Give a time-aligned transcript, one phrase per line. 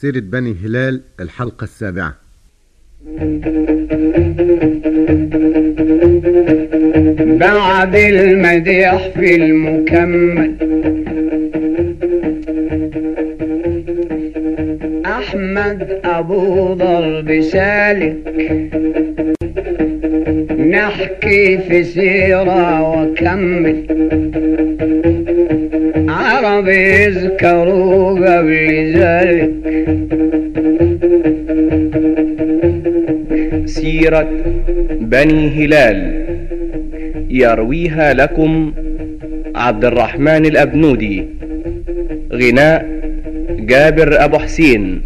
[0.00, 2.14] سيرة بني هلال الحلقة السابعة.
[7.38, 10.54] بعد المديح في المكمل.
[15.06, 18.16] أحمد أبو ضرب سالك.
[20.58, 23.86] نحكي في سيرة وكمل.
[26.46, 29.50] عرب يذكروا قبل ذلك
[33.64, 34.28] سيرة
[35.00, 36.26] بني هلال.
[37.30, 38.72] يرويها لكم
[39.54, 41.24] عبد الرحمن الأبنودي.
[42.32, 42.86] غناء
[43.50, 45.02] جابر أبو حسين.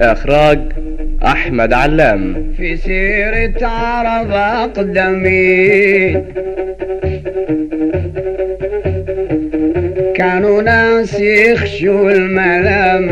[0.00, 0.58] إخراج
[1.24, 2.52] أحمد علام.
[2.56, 6.24] في سيرة عرب أقدمين
[10.16, 13.04] كانوا ناس يخشوا الملام.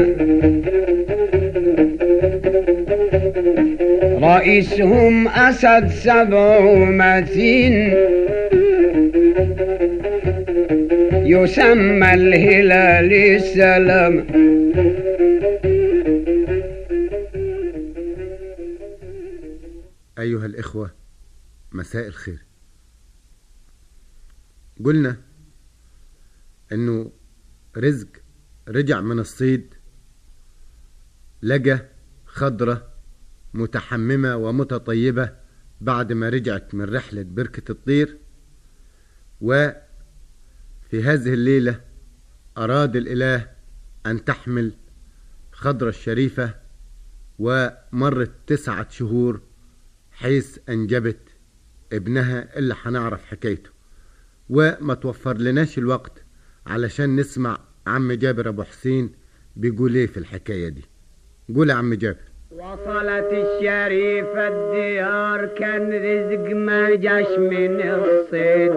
[4.25, 7.75] رئيسهم أسد سبع متين
[11.27, 14.27] يسمى الهلال السلام.
[20.19, 20.91] أيها الإخوة
[21.73, 22.39] مساء الخير.
[24.85, 25.17] قلنا
[26.75, 27.13] أنه
[27.77, 28.09] رزق
[28.69, 29.75] رجع من الصيد
[31.43, 31.89] لقى
[32.27, 32.93] خضرة
[33.55, 35.33] متحممة ومتطيبة
[35.81, 38.19] بعد ما رجعت من رحلة بركة الطير
[39.41, 39.83] وفي
[41.03, 41.81] هذه الليلة
[42.59, 43.51] أراد الإله
[44.07, 44.73] أن تحمل
[45.53, 46.55] خضرة الشريفة
[47.39, 49.41] ومرت تسعة شهور
[50.11, 51.19] حيث أنجبت
[51.93, 53.71] ابنها اللي هنعرف حكايته.
[54.49, 56.24] وما توفر لناش الوقت
[56.67, 59.13] علشان نسمع عم جابر أبو حسين
[59.57, 60.85] بيقول إيه في الحكاية دي.
[61.55, 62.17] قول يا عم جابر.
[62.51, 68.73] وصلت الشريفة الديار كان رزق ما جاش من الصيد.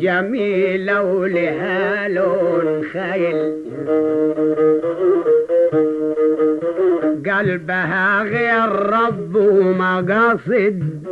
[0.00, 3.56] جميلة ولها لون خيل.
[7.30, 11.06] قلبها غير رب ومقاصد.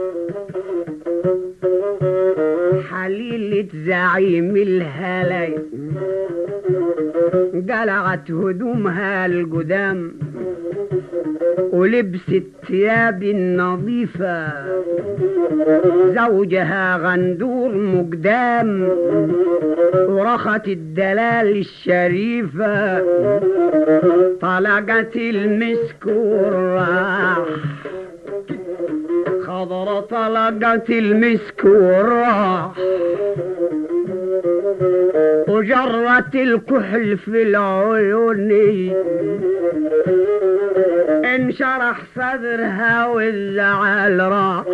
[2.91, 5.55] حليلة زعيم الهلاي.
[7.71, 10.13] قلعت هدومها القدام
[11.73, 14.53] ولبست ثياب النظيفة.
[16.15, 18.89] زوجها غندور مقدام
[20.09, 22.99] ورخت الدلال الشريفة.
[24.41, 27.47] طلقت المسك والراح.
[29.65, 32.71] خضرة طلقت المسك والراح
[35.49, 38.51] وجرت الكحل في العيون.
[41.35, 44.65] انشرح صدرها والزعل راح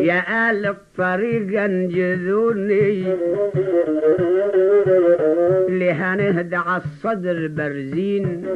[0.00, 3.16] يا آل الطريق انجذوني.
[5.68, 8.46] لها نهدى على الصدر برزين.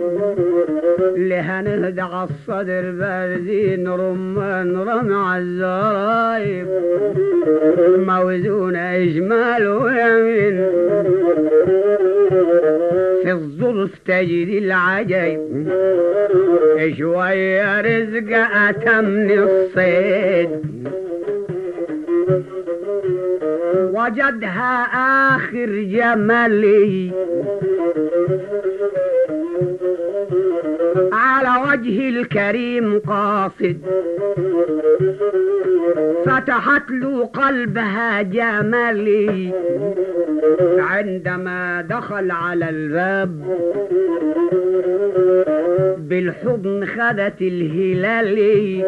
[1.16, 3.88] لها نهدى على الصدر برزين.
[3.88, 6.66] رمان رمع الزرايب.
[8.06, 10.70] موزون أجمال ويمين.
[13.30, 15.68] في الظرف تجد العجيب.
[16.98, 18.36] شوية رزق
[18.68, 20.50] أتمني الصيد
[23.94, 24.84] وجدها
[25.36, 27.10] آخر جمالي
[32.20, 33.78] الكريم قاصد.
[36.26, 39.52] فتحت له قلبها جمالي
[40.78, 43.42] عندما دخل على الباب
[45.98, 48.84] بالحضن خدت الهلالي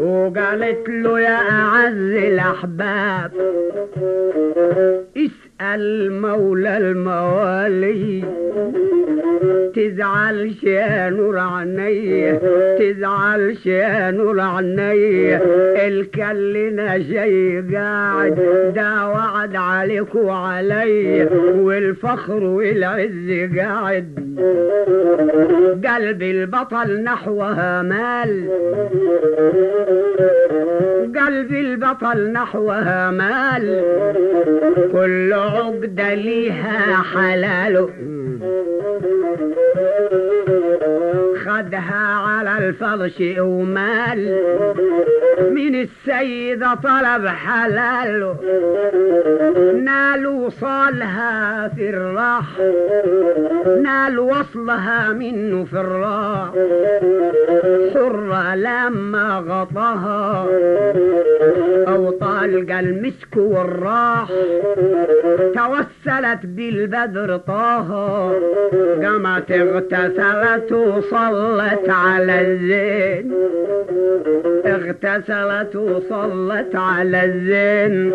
[0.00, 3.32] وقالت له يا أعز الأحباب
[5.60, 8.24] اسأل مولى الموالي.
[9.74, 12.38] تزعلش يا نور عيني
[12.78, 15.36] تزعلش يا نور عيني
[15.88, 18.34] الكلنا شي قاعد
[18.76, 24.20] ده وعد عليك وعلي والفخر والعز قاعد.
[25.86, 28.48] قلبي البطل نحوها مال.
[31.18, 33.82] قلبي البطل نحوها مال.
[34.92, 37.88] كل عقدة ليها حلال.
[41.60, 44.40] خدها على الفرش ومال
[45.50, 48.34] من السيدة طلب حلال.
[49.84, 52.44] نال وصالها في الراح.
[53.82, 56.48] نال وصلها منه في الراح.
[57.94, 60.46] حرة لما غطاها.
[61.88, 64.28] أو طالق المسك والراح.
[65.54, 67.90] توسلت بالبدر طه
[69.02, 71.49] قامت اغتسلت وصلت
[71.88, 73.32] على الزين.
[74.66, 78.12] اغتسلت وصلت على الزين.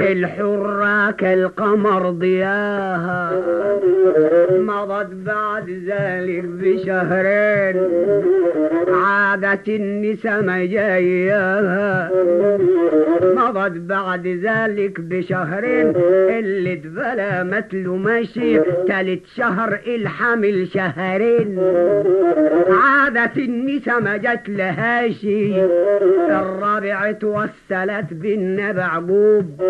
[0.00, 3.32] الحرة كالقمر ضياها.
[4.50, 7.88] مضت بعد ذلك بشهرين.
[8.88, 12.10] عادت النساء ما جاياها.
[13.22, 15.92] مضت بعد ذلك بشهرين.
[16.38, 21.58] اللي اتبلى متله ماشي تالت شهر الحمل شهرين.
[22.70, 25.64] عادت النساء ما جت لهاشي
[26.30, 29.60] الرابع توسلت بالنبع عقوب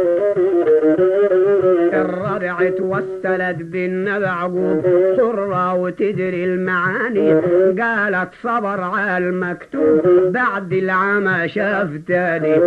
[1.92, 4.82] الرابع توسلت بالنبع عقوب
[5.18, 7.32] حرة وتدري المعاني.
[7.80, 10.00] قالت صبر على المكتوب.
[10.32, 12.60] بعد العمى شاف تاني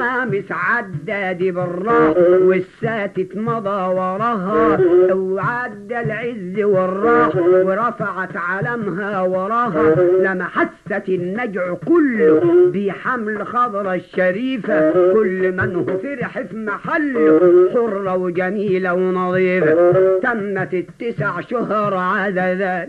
[0.00, 4.80] خامس عدادي بالراح والساتت مضى وراها.
[5.12, 12.40] وعدى العز والراح ورفعت علمها وراها لما حست النجع كله
[12.74, 17.40] بحمل خضرة الشريفة كل من هو فرح في محله
[17.74, 19.74] حرة وجميلة ونظيفة
[20.22, 22.84] تمت التسع شهر عددا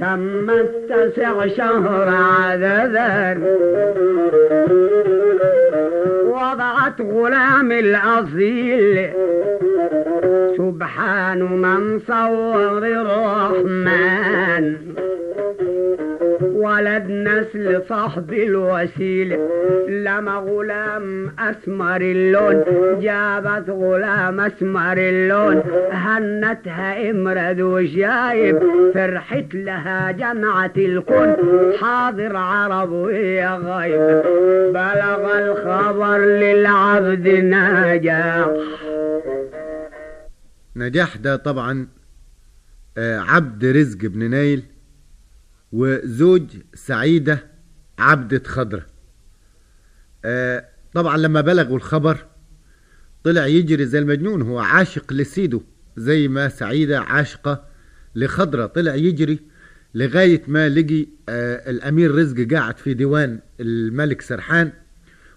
[0.00, 3.40] تم التسع شهر عددا
[6.26, 9.08] وضعت غلام الأصيل.
[10.56, 14.64] سبحان من صور الرحمن.
[16.66, 19.38] ولد نسل صاحب الوسيلة.
[19.88, 22.64] لما غلام أسمر اللون
[23.00, 25.62] جابت غلام أسمر اللون.
[25.92, 28.58] هنتها إمرد وشايب
[28.94, 31.36] فرحت لها جمعة الكون.
[31.80, 34.22] حاضر عرب ويا غايب.
[34.72, 38.50] بلغ الخبر للعبد نجاح.
[40.76, 41.86] نجاح ده طبعا
[42.98, 44.62] آه، عبد رزق بن نايل
[45.72, 46.42] وزوج
[46.74, 47.46] سعيدة
[47.98, 48.86] عبدة خضرة
[50.24, 52.26] آه، طبعا لما بلغوا الخبر
[53.24, 55.60] طلع يجري زي المجنون هو عاشق لسيده
[55.96, 57.64] زي ما سعيدة عاشقة
[58.14, 58.66] لخضرة.
[58.66, 59.38] طلع يجري
[59.94, 64.72] لغاية ما لقي آه، الأمير رزق قاعد في ديوان الملك سرحان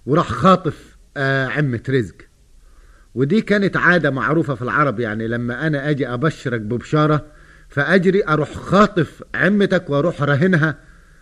[0.06, 2.16] وراح خاطف آه، عمة رزق.
[3.16, 7.26] ودي كانت عادة معروفة في العرب يعني لما أنا أجي أبشرك ببشارة
[7.70, 10.78] فأجري أروح خاطف عمتك وأروح راهنها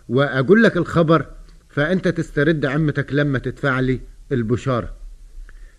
[0.10, 1.26] وأقول لك الخبر
[1.70, 4.00] فأنت تسترد عمتك لما تدفع لي
[4.32, 4.96] البشارة.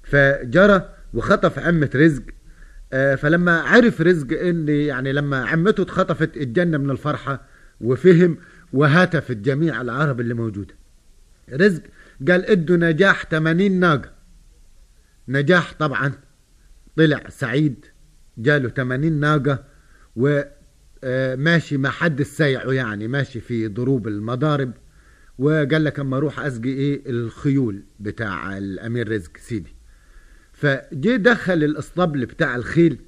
[0.02, 2.22] فجرى وخطف عمة رزق
[2.92, 7.42] آه، فلما عرف رزق ان يعني لما عمته اتخطفت اتجنى من الفرحة
[7.80, 8.36] وفهم
[8.72, 10.74] وهتف جميع العرب اللي موجودة.
[11.52, 11.82] رزق
[12.28, 14.10] قال إدوا نجاح 80 ناقة.
[15.28, 16.12] نجاح طبعا
[16.96, 17.84] طلع سعيد
[18.38, 19.64] جاله 80 ناقة
[21.04, 24.72] وماشي ما حد سيعه يعني ماشي في ضروب المضارب.
[25.38, 29.74] وقال لك أما أروح أسقي إيه؟ الخيول بتاع الأمير رزق سيدي.
[30.52, 32.98] فجي دخل الأسطبل بتاع الخيل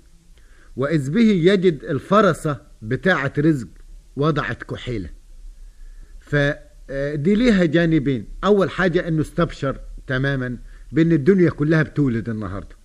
[0.77, 3.69] وإذ به يجد الفرسة بتاعة رزق
[4.17, 5.11] وضعت كحيلة.
[6.21, 8.29] فدي ليها جانبين.
[8.45, 10.59] أول حاجة إنه استبشر تماما
[10.93, 12.77] بإن الدنيا كلها بتولد النهاردة.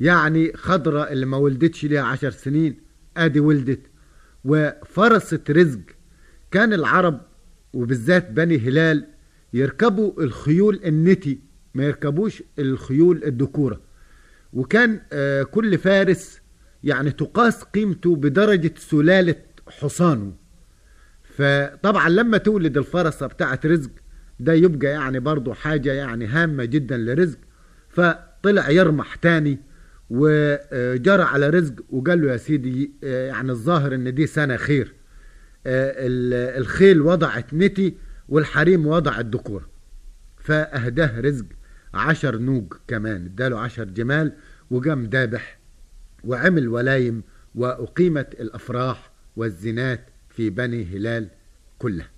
[0.00, 2.80] يعني خضرة اللي ما ولدتش ليها عشر سنين
[3.16, 3.80] أدي ولدت.
[4.46, 5.80] وفرسة رزق.
[6.50, 7.20] كان العرب
[7.72, 9.06] وبالذات بني هلال
[9.52, 11.38] يركبوا الخيول النتي
[11.74, 13.80] ما يركبوش الخيول الذكورة.
[14.52, 16.40] وكان آه، كل فارس
[16.84, 19.34] يعني تقاس قيمته بدرجة سلالة
[19.68, 20.32] حصانه.
[21.22, 23.90] فطبعا لما تولد الفرسة بتاعت رزق
[24.40, 27.38] ده يبقى يعني برضو حاجة يعني هامة جدا لرزق.
[27.88, 29.58] فطلع يرمح تاني
[30.10, 34.94] وجرى على رزق وقال له يا سيدي آه، يعني الظاهر إن دي سنة خير.
[35.66, 37.94] آه، ال- الخيل وضعت نتي
[38.28, 39.68] والحريم وضعت ذكورة
[40.40, 41.44] فأهداه رزق
[41.94, 44.32] عشر نوج كمان اداله عشر جمال
[44.70, 45.58] وقام دابح
[46.24, 47.22] وعمل ولايم
[47.54, 51.28] وأقيمت الأفراح والزنات في بني هلال
[51.78, 52.10] كلها.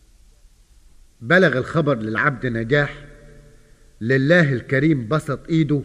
[1.21, 3.04] بلغ الخبر للعبد نجاح
[4.00, 5.83] لله الكريم بسط إيده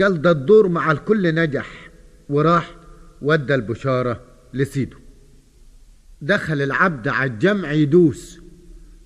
[0.00, 1.90] قال ده الدور مع الكل نجح
[2.28, 2.76] وراح
[3.22, 4.20] ودى البشارة
[4.54, 4.96] لسيده.
[6.22, 8.40] دخل العبد على الجمع يدوس.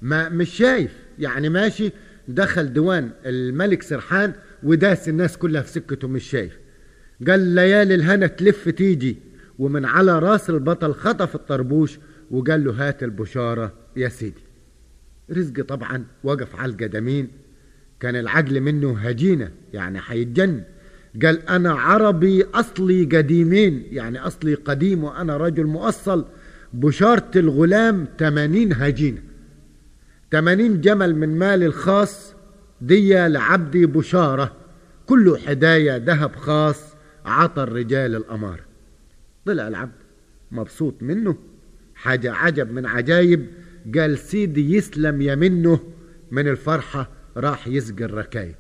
[0.03, 1.93] ما مش شايف يعني ماشي
[2.29, 6.59] دخل ديوان الملك سرحان وداس الناس كلها في سكته مش شايف.
[7.29, 9.17] قال ليالي الهنا تلف تيجي
[9.59, 11.99] ومن على راس البطل خطف الطربوش
[12.31, 14.43] وقال له هات البشارة يا سيدي.
[15.31, 17.29] رزق طبعا وقف على القدمين
[18.01, 20.63] كان العقل منه هجينة يعني حيتجن
[21.23, 26.25] قال أنا عربي أصلي قديمين يعني أصلي قديم وأنا رجل مؤصل.
[26.73, 29.23] بشارة الغلام تمانين هجينة.
[30.31, 32.35] تمانين جمل من مالي الخاص
[32.81, 34.53] دي لعبدي بشارة
[35.07, 36.95] كله حدايا ذهب خاص
[37.25, 38.61] عطى الرجال الأمار
[39.47, 39.93] طلع العبد
[40.53, 41.37] مبسوط منه.
[41.95, 43.47] حاجة عجب من عجايب.
[43.99, 45.81] قال سيدي يسلم يمنه.
[46.31, 48.55] من الفرحة راح يسقي الركايب.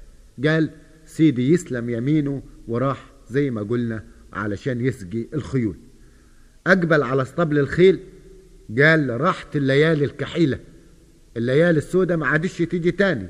[0.46, 0.70] قال
[1.06, 5.76] سيدي يسلم يمينه وراح زي ما قلنا علشان يسقي الخيول.
[6.66, 8.00] أقبل على اسطبل الخيل
[8.78, 10.58] قال راحت الليالي الكحيلة.
[11.36, 13.28] الليالي السوداء ما عادش تيجي تاني.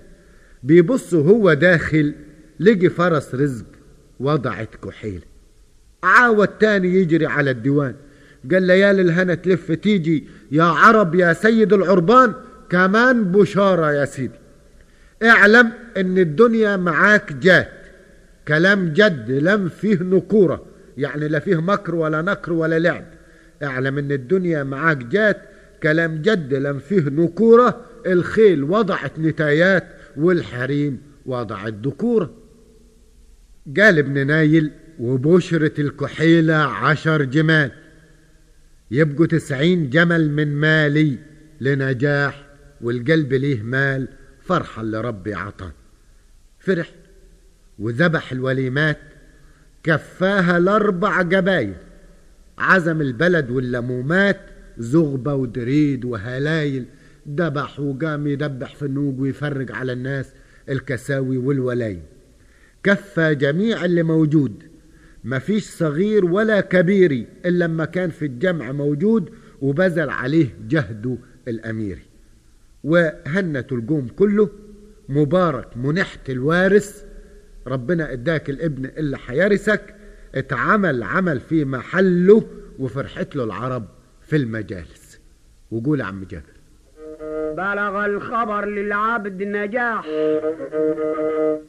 [0.63, 2.15] بيبص هو داخل
[2.61, 3.67] لقي فرس رزق
[4.21, 5.23] وضعت كحيلة
[6.03, 7.95] عاود تاني يجري على الديوان.
[8.53, 10.29] قال ليالي الهنا تلف تيجي.
[10.51, 12.35] يا عرب يا سيد العربان
[12.71, 14.44] كمان بشارة يا سيدي.
[15.25, 17.69] اعلم ان الدنيا معاك جات
[18.49, 20.67] كلام جد لم فيه نكورة.
[20.99, 23.05] يعني لا فيه مكر ولا نكر ولا لعب.
[23.63, 25.43] اعلم ان الدنيا معاك جات
[25.83, 27.81] كلام جد لم فيه نكورة.
[28.07, 29.85] الخيل وضعت نتايات
[30.17, 32.35] والحريم وضعت ذكورة
[33.77, 37.71] قال ابن نايل وبشرة الكحيلة عشر جمال
[38.91, 41.19] يبقوا تسعين جمل من مالي
[41.61, 42.47] لنجاح
[42.81, 44.09] والقلب ليه مال
[44.45, 45.73] فرحة اللي ربي عطاه
[46.59, 46.91] فرح
[47.79, 48.99] وذبح الوليمات
[49.83, 51.75] كفاها الأربع جبايل
[52.59, 54.41] عزم البلد واللمومات
[54.79, 56.85] زغبة ودريد وهلايل.
[57.27, 60.33] دبح وقام يدبح في النوج ويفرج على الناس
[60.69, 62.03] الكساوي والولايم
[62.83, 64.63] كفى جميع اللي موجود.
[65.25, 72.14] مفيش صغير ولا كبيري إلا لما كان في الجمع موجود وبذل عليه جهده الأميري.
[72.85, 74.49] وهنة الجوم كله
[75.09, 77.05] مبارك منحت الوارث
[77.67, 79.95] ربنا إداك الابن اللي حيرثك
[80.35, 82.43] اتعمل عمل في محله
[82.79, 83.85] وفرحت له العرب
[84.23, 85.21] في المجالس.
[85.71, 86.55] وقول عم جابر.
[87.57, 90.07] بلغ الخبر للعبد نجاح.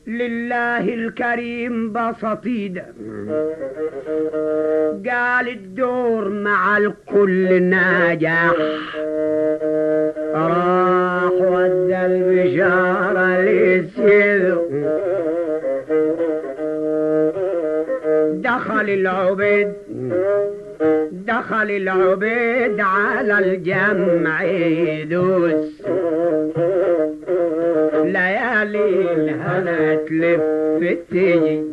[0.07, 2.77] لله الكريم بسطيد.
[5.09, 8.55] قال الدور مع الكل نجاح
[11.41, 14.55] ودى البشارة للسيد
[18.43, 19.73] دخل العبيد
[21.11, 25.81] دخل العبيد على الجمع يدوس
[28.03, 30.41] ليالي الهنا تلف
[31.11, 31.63] تجي.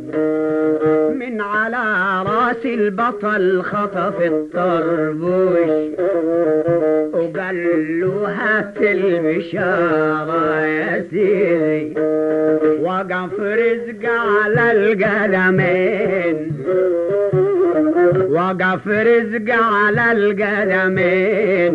[1.42, 1.84] على
[2.30, 5.92] راس البطل خطف الطربوش.
[7.12, 11.94] وقال له هات البشارة يا سيدي.
[12.82, 16.52] وقف رزق على القدمين
[18.30, 21.74] وقف رزق على القدمين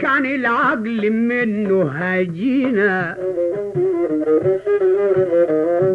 [0.00, 3.16] كان العقل منه هجينا.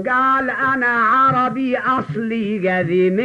[0.09, 3.17] قال أنا عربي أصلي قديم.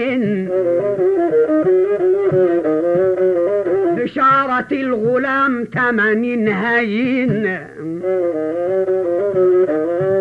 [3.96, 7.58] بشارة الغلام تمانين هين.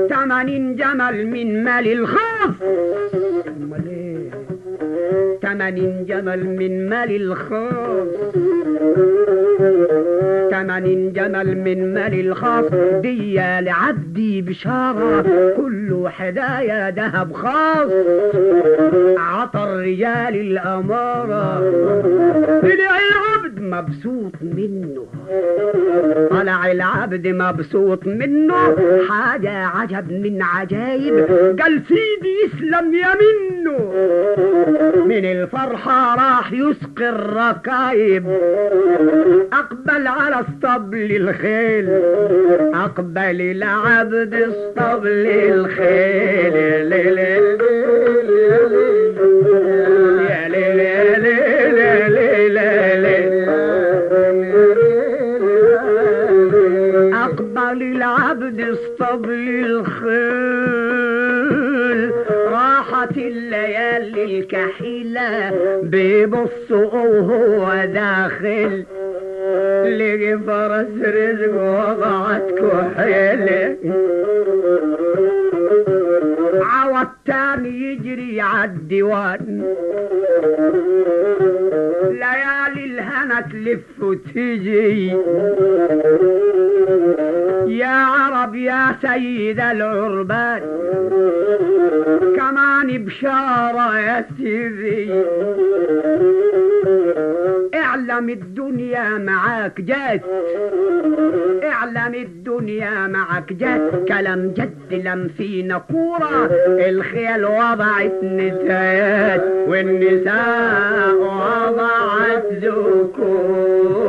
[0.10, 2.56] تمانين جمل من مال الخوف
[5.42, 8.10] تمانين جمل من مال الخوف
[10.52, 12.66] تمانين جمل من مال الخاص.
[13.02, 15.22] دي لعبدي بشارة.
[15.58, 17.92] كله حدايا ذهب خاص.
[19.18, 21.60] عطى الرجال الأمارة.
[22.62, 25.06] طلع العبد مبسوط منه.
[26.30, 28.76] طلع العبد مبسوط منه.
[29.10, 31.16] حاجة عجب من عجايب.
[31.62, 33.80] قال سيدي يسلم يمنه
[35.06, 38.26] من الفرحة راح يسقي الركايب.
[39.54, 41.90] أقبل على اسطبل الخيل.
[42.74, 46.56] أقبل العبد اسطبل الخيل.
[50.30, 50.48] يا
[57.14, 60.39] أقبل العبد اسطبل الخيل.
[64.26, 65.52] الكحيلة
[65.84, 68.86] بيبص وهو داخل.
[69.86, 73.76] لقي فرس رزق وضعت كحيلة.
[77.30, 79.64] تاني يجري عالديوان
[82.12, 85.08] ليالي الهنا تلف وتجي
[87.78, 90.62] يا عرب يا سيد العربان
[92.38, 95.24] كمان بشارة يا سيدي.
[98.10, 100.22] اعلم الدنيا معاك جات
[101.64, 106.50] اعلم الدنيا معك جات كلام جد لم في نقورة.
[106.90, 114.00] الخيل وضعت نسايات والنساء وضعت ذكورة.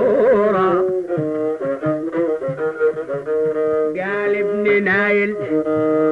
[3.99, 5.35] قال ابن نايل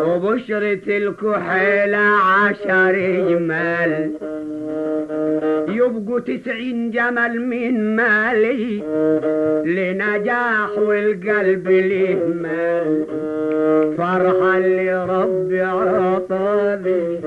[0.06, 2.92] وبشرة الكحيلة عشر
[3.28, 4.10] جمال.
[5.68, 8.82] يبقوا تسعين جمل من مالي
[9.64, 13.04] لنجاح والقلب ليه مال
[13.98, 17.20] فرحة اللي ربي عطاني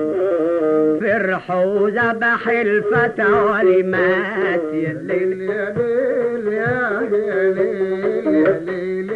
[1.00, 7.58] فرح وذبح الفتى ولمات يا ليل يا ليل يا ليل
[8.34, 9.12] يا ليل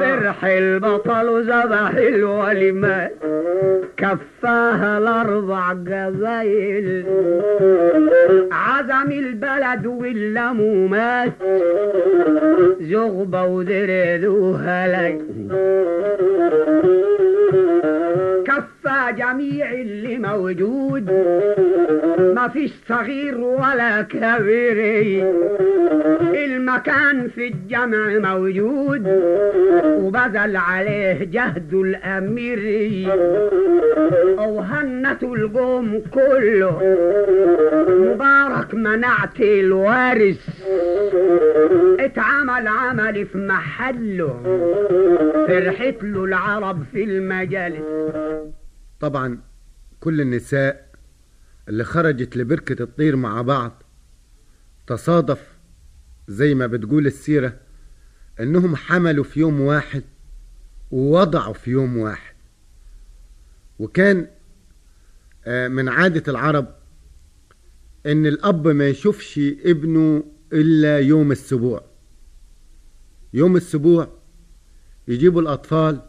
[0.00, 3.12] فرح البطل وذبح الوليمات
[3.96, 7.04] كفاها الاربع قبايل
[8.52, 11.32] عزم البلد واللمومات
[12.80, 15.18] زغبة ودردوها لي
[19.08, 21.10] كفى جميع اللي موجود.
[22.34, 25.34] ما فيش صغير ولا كبير.
[26.34, 29.22] المكان في الجمع موجود.
[29.84, 32.58] وبذل عليه جهد الأمير.
[34.38, 36.96] وهنة القوم كله.
[37.88, 40.48] مبارك منعت الوارث.
[42.00, 44.40] اتعمل عمل في محله.
[45.48, 47.82] فرحت له العرب في المجالس.
[49.00, 49.40] طبعا
[50.00, 50.88] كل النساء
[51.68, 53.82] اللي خرجت لبركة الطير مع بعض
[54.86, 55.58] تصادف
[56.28, 57.60] زي ما بتقول السيرة
[58.40, 60.02] إنهم حملوا في يوم واحد
[60.90, 62.34] ووضعوا في يوم واحد.
[63.78, 64.26] وكان
[65.46, 66.74] آه، من عادة العرب
[68.06, 71.84] إن الأب ما يشوفش ابنه إلا يوم السبوع.
[73.34, 74.18] يوم السبوع
[75.08, 76.02] يجيبوا الأطفال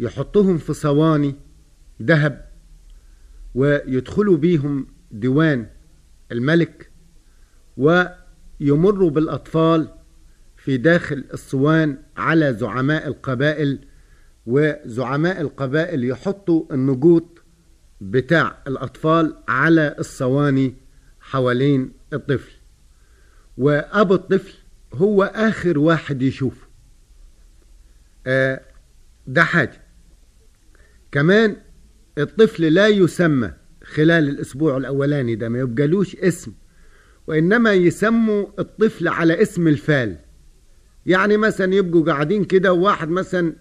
[0.00, 1.34] يحطوهم في صواني
[2.02, 2.48] ذهب
[3.54, 5.66] ويدخلوا بيهم ديوان
[6.32, 6.90] الملك
[7.76, 9.88] ويمروا بالأطفال
[10.56, 13.78] في داخل الصوان على زعماء القبائل
[14.46, 17.42] وزعماء القبائل يحطوا النجوط
[18.00, 20.74] بتاع الأطفال على الصواني
[21.20, 22.52] حوالين الطفل.
[23.58, 24.54] وأبو الطفل
[24.94, 26.66] هو آخر واحد يشوفه.
[28.26, 28.60] آه
[29.26, 29.80] ده حاجة.
[31.12, 31.56] كمان
[32.18, 33.52] الطفل لا يسمى
[33.84, 36.52] خلال الأسبوع الأولاني ده ما يبقالوش اسم
[37.26, 40.16] وإنما يسموا الطفل على اسم الفال.
[41.06, 43.52] يعني مثلا يبقوا قاعدين كده وواحد مثلا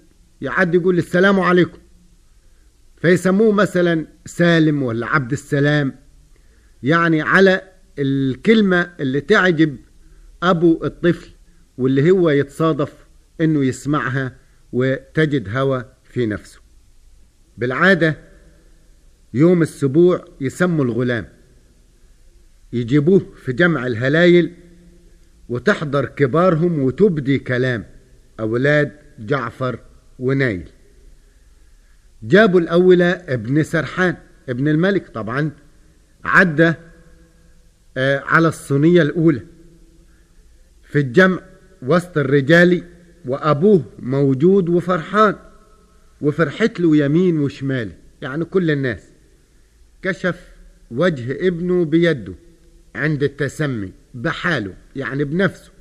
[0.42, 1.78] يعدي يقول السلام عليكم
[3.02, 5.96] فيسموه مثلا سالم ولا عبد السلام.
[6.84, 7.62] يعني على
[8.00, 9.78] الكلمة اللي تعجب
[10.44, 11.30] أبو الطفل
[11.78, 12.94] واللي هو يتصادف
[13.42, 14.36] إنه يسمعها
[14.74, 16.60] وتجد هوى في نفسه.
[17.58, 18.27] بالعادة
[19.38, 21.28] يوم السبوع يسموا الغلام.
[22.74, 24.54] يجيبوه في جمع الهلايل
[25.50, 27.86] وتحضر كبارهم وتبدي كلام
[28.40, 29.80] أولاد جعفر
[30.20, 30.70] ونايل.
[32.24, 34.16] جابوا الأولى ابن سرحان
[34.50, 35.52] ابن الملك طبعا
[36.24, 36.74] عدى
[37.98, 39.42] آه على الصينية الأولى.
[40.84, 41.40] في الجمع
[41.82, 42.84] وسط الرجال
[43.26, 45.36] وأبوه موجود وفرحان
[46.22, 49.17] وفرحت له يمين وشمال يعني كل الناس.
[50.02, 50.48] كشف
[50.92, 52.34] وجه ابنه بيده
[52.96, 55.72] عند التسمي بحاله يعني بنفسه.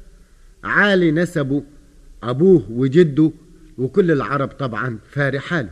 [0.65, 1.65] عالي نسبه
[2.23, 3.33] أبوه وجده
[3.79, 5.71] وكل العرب طبعا فارحاله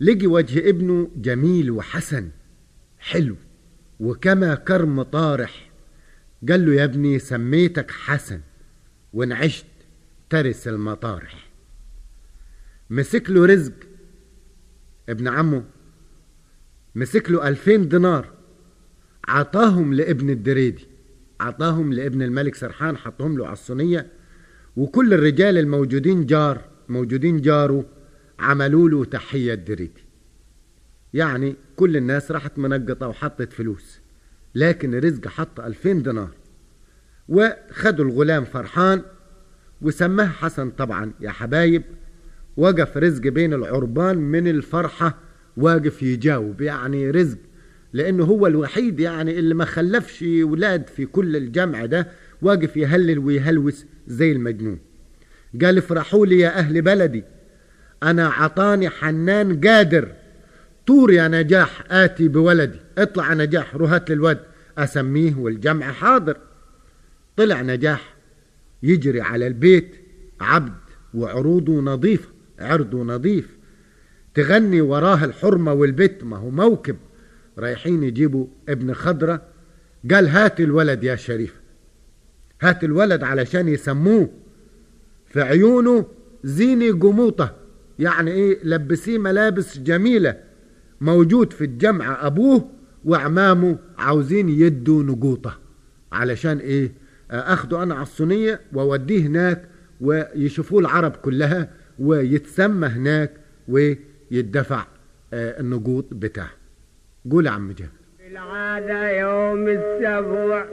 [0.00, 2.28] لقي وجه ابنه جميل وحسن
[2.98, 3.36] حلو
[4.00, 5.70] وكما كرم طارح.
[6.48, 8.40] قال له يا ابني سميتك حسن
[9.12, 9.66] وان عشت
[10.30, 11.50] ترس المطارح.
[12.90, 13.72] مسك له رزق
[15.08, 15.64] ابن عمه
[16.94, 18.28] مسك له ألفين دينار
[19.28, 20.86] عطاهم لابن الدريدي
[21.40, 24.06] عطاهم لابن الملك سرحان حطهم له على الصينية
[24.76, 27.84] وكل الرجال الموجودين جار موجودين جاره
[28.38, 30.04] عملوا له تحية دريتي
[31.14, 34.00] يعني كل الناس راحت منقطة وحطت فلوس
[34.54, 36.30] لكن رزق حط ألفين دينار.
[37.28, 39.02] وخدوا الغلام فرحان
[39.82, 41.82] وسماه حسن طبعا يا حبايب
[42.56, 45.18] وقف رزق بين العربان من الفرحة
[45.56, 47.38] واقف يجاوب يعني رزق.
[47.92, 52.08] لأنه هو الوحيد يعني اللي ما خلفش ولاد في كل الجمع ده
[52.42, 54.78] واقف يهلل ويهلوس زي المجنون.
[55.62, 57.24] قال افرحوا لي يا أهل بلدي
[58.02, 60.12] أنا عطاني حنان قادر.
[60.86, 62.78] طور يا نجاح آتي بولدي.
[62.98, 64.38] اطلع يا نجاح روهات للود
[64.78, 66.36] أسميه والجمع حاضر.
[67.36, 68.14] طلع نجاح
[68.82, 69.94] يجري على البيت
[70.40, 70.74] عبد
[71.14, 73.53] وعروضه نظيفة عرضه نظيف.
[74.34, 76.96] تغني وراه الحرمة والبت ما هو موكب.
[77.58, 79.42] رايحين يجيبوا ابن خضرة.
[80.10, 81.60] قال هات الولد يا شريف.
[82.62, 84.30] هات الولد علشان يسموه.
[85.26, 86.06] في عيونه
[86.44, 87.54] زيني جموطة
[87.98, 90.36] يعني إيه؟ لبسيه ملابس جميلة.
[91.00, 92.70] موجود في الجمع أبوه
[93.04, 95.58] وعمامه عاوزين يدوا نقوطة.
[96.12, 96.92] علشان إيه؟
[97.30, 99.68] أخده أنا على الصينية وأوديه هناك
[100.00, 103.30] ويشوفوه العرب كلها ويتسمى هناك
[104.34, 104.84] ويدفع
[105.32, 106.50] النقوط بتاعه.
[107.30, 107.90] قول يا عم جابر
[108.30, 110.64] العادة يوم السبوع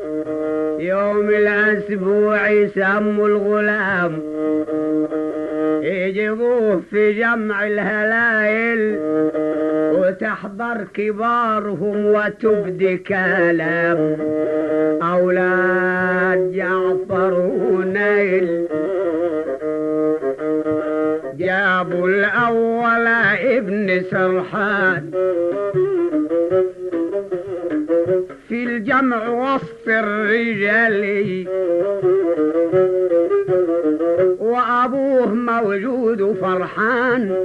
[0.80, 4.22] يوم الأسبوع يسموا الغلام.
[5.84, 9.00] يجيبوه في جمع الهلايل
[10.00, 14.18] وتحضر كبارهم وتبدي كلام.
[15.02, 17.34] أولاد جعفر
[17.72, 18.61] ونيل
[21.82, 23.08] جابوا الأول
[23.58, 25.12] ابن سرحان.
[28.50, 31.46] في الجمع وسط الرجال.
[34.40, 37.36] وأبوه موجود فرحان.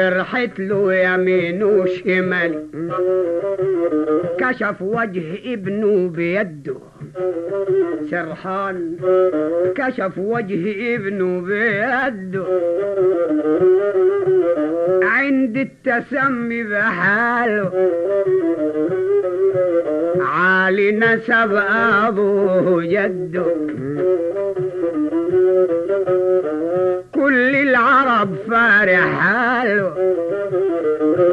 [0.00, 2.52] فرحت له يمين وشمال
[4.38, 6.76] كشف وجه ابنه بيده.
[8.10, 8.96] سرحان.
[9.74, 12.44] كشف وجه ابنه بيده.
[15.02, 17.90] عند التسمي بحاله.
[20.20, 21.52] عالي نسب
[22.06, 23.44] ابوه جده.
[27.30, 29.20] كل العرب فارح.
[29.20, 29.94] حاله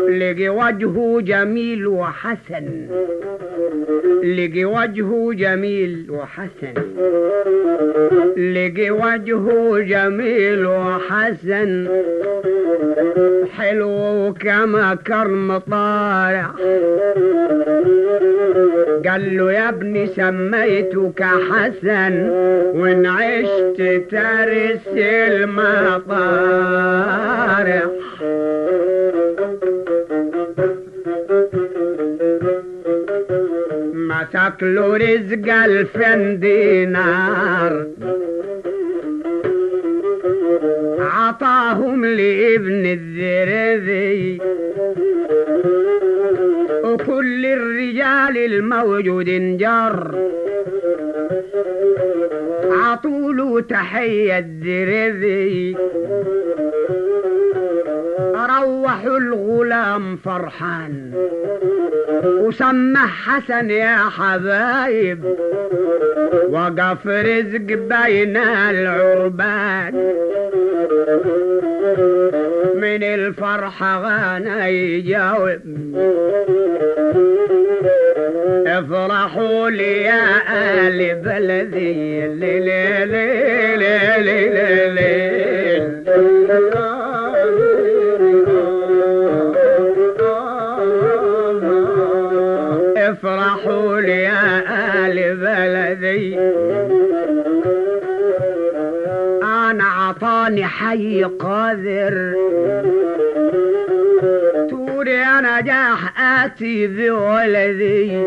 [0.09, 2.87] لقي وجهه جميل وحسن.
[4.23, 6.73] لقي وجهه جميل وحسن.
[8.37, 11.87] لقي وجهه جميل وحسن.
[13.57, 16.51] حلو كما كرم طالع
[19.07, 22.29] قال له يا ابني سميتك حسن.
[22.75, 24.97] وإن عشت ترس
[25.87, 27.83] المطارح
[33.93, 37.87] مسك له رزق الفن دينار.
[40.99, 44.41] عطاهم لابن الذرذي.
[46.83, 50.27] وكل الرجال الموجود جر
[52.71, 55.77] عطوله تحية الذرذي
[58.47, 61.11] روحوا الغلام فرحان
[62.23, 65.23] وسمى حسن يا حبايب.
[66.49, 69.93] وقف رزق بين العربان.
[72.75, 75.61] من الفرحة غانا يجاوب.
[78.77, 82.27] افرحوا لي يا آل بلدي.
[82.27, 85.37] لي لي لي لي لي لي
[92.97, 94.63] افرحوا لي يا
[95.05, 96.39] آل بلدي.
[99.43, 102.33] أنا عطاني حي قادر.
[104.69, 106.06] توري أنا جاح
[106.47, 108.23] آتي بولدي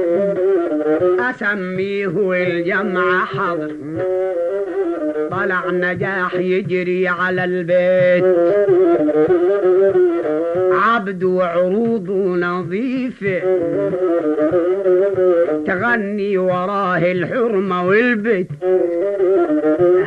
[1.31, 3.73] أسميه الجمع حضر
[5.31, 8.25] طلع نجاح يجري على البيت.
[10.73, 13.41] عبد وعروضه نظيفة
[15.67, 18.49] تغني وراه الحرمة والبيت.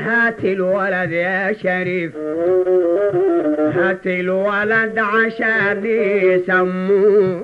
[0.06, 2.12] هات الولد يا شريف.
[3.74, 5.86] هات الولد عشان
[6.26, 7.42] يسموه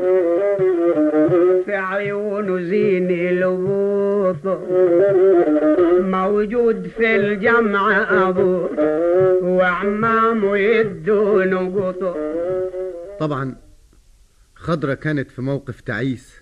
[1.66, 4.60] في عيونه زين البوط
[6.02, 8.70] موجود في الجمع أبوه
[9.44, 12.16] وعمامه يدون قطر
[13.20, 13.56] طبعا
[14.56, 16.36] خضرة كانت في موقف تعيس.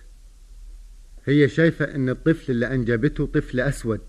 [1.24, 4.00] هي شايفة إن الطفل اللي أنجبته طفل أسود.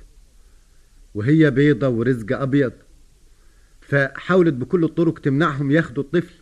[1.16, 2.72] وهي بيضة ورزق أبيض.
[3.90, 6.34] فحاولت بكل الطرق تمنعهم ياخدوا الطفل.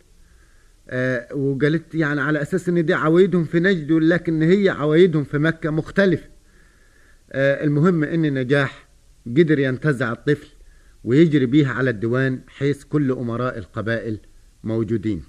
[0.90, 5.70] آه وقالت يعني على أساس إن دي عوايدهم في نجد لكن هي عوايدهم في مكة
[5.70, 6.28] مختلفة.
[7.32, 8.88] آه المهم إن نجاح
[9.26, 10.48] قدر ينتزع الطفل
[11.04, 14.18] ويجري بيه على الديوان حيث كل أمراء القبائل
[14.64, 15.22] موجودين.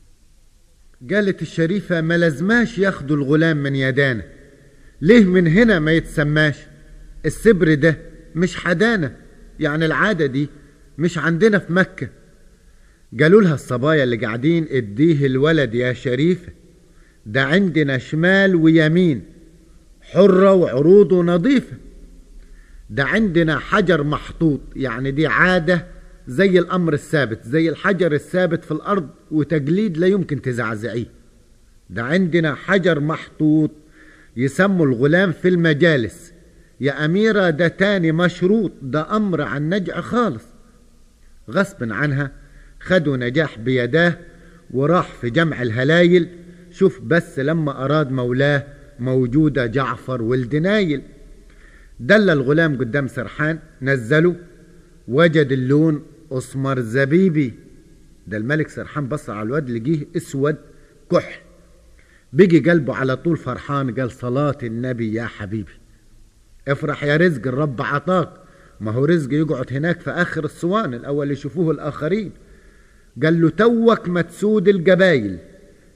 [1.12, 4.24] قالت الشريفة ما لازماش ياخدوا الغلام من يدانا.
[5.02, 6.58] ليه من هنا ما يتسماش؟
[7.26, 7.98] السبر ده
[8.36, 9.16] مش حدانا.
[9.60, 10.50] يعني العادة دي
[11.00, 12.10] مش عندنا في مكة.
[13.20, 16.52] قالوا لها الصبايا اللي قاعدين اديه الولد يا شريفة
[17.26, 19.24] ده عندنا شمال ويمين
[20.02, 21.78] حرة وعروضه نظيفة
[22.90, 25.86] ده عندنا حجر محطوط يعني دي عادة
[26.28, 31.06] زي الأمر الثابت زي الحجر الثابت في الأرض وتجليد لا يمكن تزعزعيه.
[31.90, 33.72] ده عندنا حجر محطوط
[34.38, 36.34] يسموا الغلام في المجالس.
[36.82, 40.46] يا أميرة ده تاني مشروط ده أمر عن نجع خالص.
[41.50, 42.32] غصب عنها
[42.80, 44.18] خدوا نجاح بيداه
[44.72, 46.30] وراح في جمع الهلايل.
[46.72, 48.66] شوف بس لما أراد مولاه
[49.00, 51.02] موجودة جعفر ولد نايل.
[52.00, 54.36] دل الغلام قدام سرحان نزله
[55.08, 57.54] وجد اللون أسمر زبيبي.
[58.28, 60.56] ده الملك سرحان بص على الواد لقيه أسود
[61.12, 61.40] كحل
[62.34, 65.72] بيجي قلبه على طول فرحان قال صلاة النبي يا حبيبي.
[66.68, 68.30] افرح يا رزق الرب عطاك.
[68.82, 72.32] ما هو رزق يقعد هناك في آخر الصوان الأول يشوفوه الآخرين.
[73.24, 75.38] قال له توك ما تسود الجبايل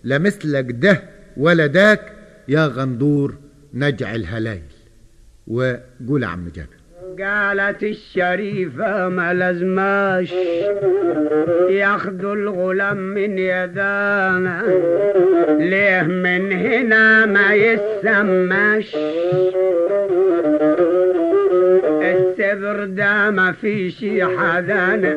[0.04, 1.04] لا مثلك ده
[1.38, 2.13] ولا داك
[2.48, 3.36] يا غندور
[3.74, 4.62] نجع الهلايل.
[5.48, 6.84] وقول عم جابر.
[7.19, 10.34] قالت الشريفة ما لازماش
[11.69, 14.63] ياخدوا الغلام من يدانا
[15.60, 18.96] ليه من هنا ما يسماش؟
[22.73, 24.05] السبر ده ما فيش
[24.38, 25.13] حدانا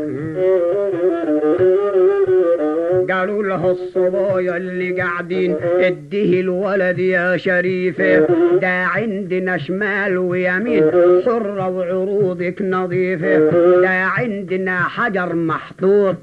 [3.11, 8.19] قالوا له الصبايا اللي قاعدين اديه الولد يا شريفة
[8.63, 10.91] ده عندنا شمال ويمين
[11.27, 13.39] حرة وعروضك نظيفة
[13.81, 16.17] ده عندنا حجر محطوط.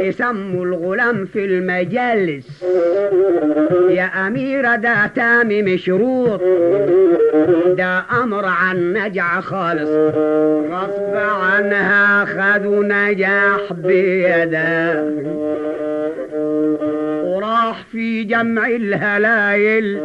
[0.00, 2.64] يسموا الغلام في المجالس.
[3.90, 6.40] يا أميرة ده تامي مشروط.
[7.66, 9.90] ده أمر عن نجع خالص.
[10.70, 15.04] غصب عنها خدوا نجاح بيده.
[17.24, 19.98] وراح في جمع الهلايل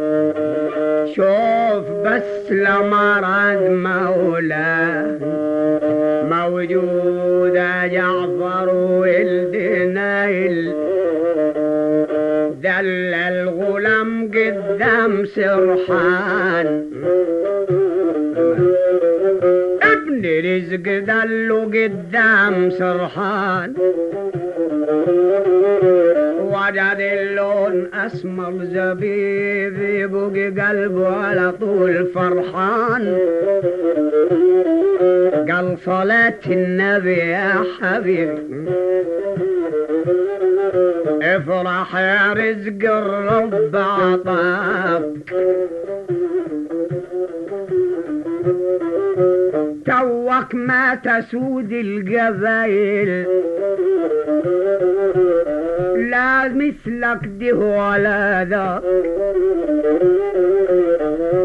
[1.14, 5.18] شوف بس لمرض مولاه
[6.30, 7.54] موجود
[7.92, 9.56] جعفر ولد
[9.94, 10.72] نايل
[12.62, 16.81] دل الغلام قدام سرحان.
[21.42, 23.74] دله قدام سرحان.
[26.40, 33.18] وجد اللون أسمر زبيب يبقي قلبه على طول فرحان.
[35.50, 38.64] قال صلاة النبي يا حبيبي
[41.22, 45.02] افرح يا رزق الرب عطاك.
[49.86, 53.26] توك ما تسود القبايل
[56.10, 58.82] لا مثلك ده ولا ذاك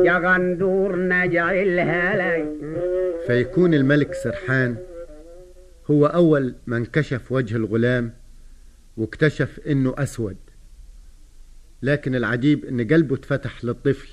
[0.05, 2.45] يا غندور نجع الهلاي
[3.27, 4.75] فيكون الملك سرحان.
[5.91, 8.13] هو أول من كشف وجه الغلام
[8.97, 10.37] واكتشف إنه أسود.
[11.81, 14.09] لكن العجيب إن قلبه اتفتح للطفل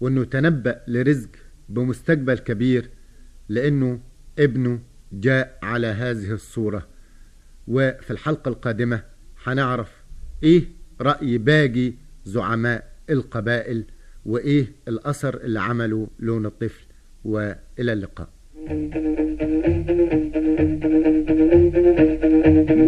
[0.00, 1.28] وإنه تنبأ لرزق
[1.68, 2.90] بمستقبل كبير.
[3.50, 4.00] لأنه
[4.38, 4.78] ابنه
[5.12, 6.86] جاء على هذه الصورة.
[7.68, 9.02] وفي الحلقة القادمة
[9.44, 9.90] هنعرف
[10.42, 10.64] إيه
[11.00, 11.92] رأي باقي
[12.24, 13.84] زعماء القبائل
[14.26, 16.84] وإيه الأثر اللي عمله لون الطفل.
[17.24, 18.28] وإلى اللقاء.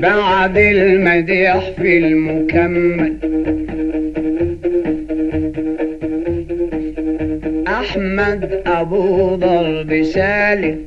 [0.02, 3.31] بعد المديح في المكمل.
[7.82, 10.78] أحمد أبو ضرب سالك.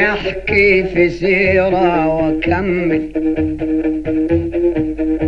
[0.00, 3.02] نحكي في سيرة وكمل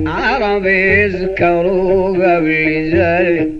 [0.06, 3.50] عرب يذكروا قبل ذلك.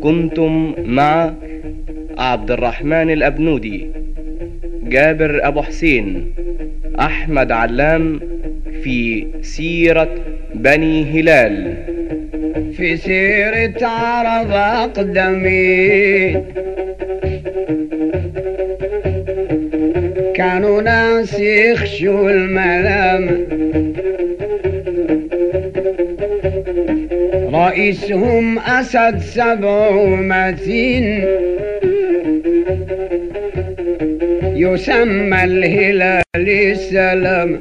[0.00, 1.34] كنتم مع
[2.18, 3.86] عبد الرحمن الأبنودي
[4.82, 6.32] جابر أبو حسين
[6.98, 8.20] أحمد علام
[8.82, 9.26] في
[9.60, 10.08] سيرة
[10.54, 11.74] بني هلال.
[12.76, 16.44] في سيرة عرب أقدمين
[20.34, 23.46] كانوا ناس يخشوا الملام.
[27.54, 31.24] رئيسهم أسد سبع متين
[34.56, 37.60] يسمى الهلال السلام.